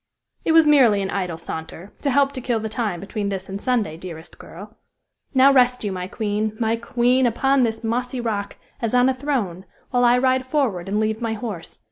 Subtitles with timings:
[0.43, 3.61] "It was merely an idle saunter, to help to kill the time between this and
[3.61, 4.75] Sunday, dearest girl.
[5.35, 6.57] Now, rest you, my queen!
[6.59, 7.27] my queen!
[7.27, 11.33] upon this mossy rock, as on a throne, while I ride forward and leave my
[11.33, 11.77] horse.